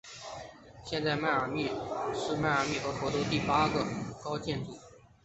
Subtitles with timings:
[0.83, 3.69] 现在迈阿密塔是迈阿密和佛罗里达州第八
[4.23, 4.75] 高的建筑。